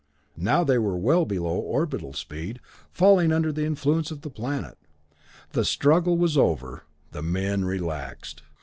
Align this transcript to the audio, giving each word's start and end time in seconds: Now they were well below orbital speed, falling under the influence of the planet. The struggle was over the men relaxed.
Now 0.35 0.63
they 0.63 0.79
were 0.79 0.97
well 0.97 1.25
below 1.27 1.53
orbital 1.59 2.11
speed, 2.13 2.59
falling 2.91 3.31
under 3.31 3.51
the 3.51 3.65
influence 3.65 4.09
of 4.09 4.21
the 4.21 4.31
planet. 4.31 4.79
The 5.51 5.63
struggle 5.63 6.17
was 6.17 6.35
over 6.39 6.85
the 7.11 7.21
men 7.21 7.65
relaxed. 7.65 8.41